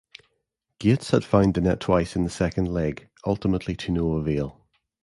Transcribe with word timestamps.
Gates 0.79 1.11
had 1.11 1.23
found 1.23 1.53
the 1.53 1.61
net 1.61 1.79
twice 1.79 2.15
in 2.15 2.23
the 2.23 2.31
second 2.31 2.73
leg, 2.73 3.07
ultimately 3.23 3.75
to 3.75 3.91
no 3.91 4.13
avail. 4.13 4.59